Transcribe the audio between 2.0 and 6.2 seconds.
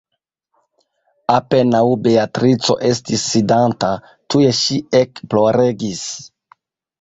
Beatrico estis sidanta, tuj ŝi ekploregis.